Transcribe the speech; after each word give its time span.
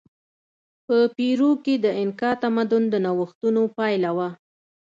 په 0.85 0.95
پیرو 1.15 1.51
کې 1.63 1.75
د 1.83 1.85
اینکا 1.99 2.31
تمدن 2.43 2.83
د 2.89 2.95
نوښتونو 3.05 3.61
پایله 3.77 4.09
وه. 4.17 4.29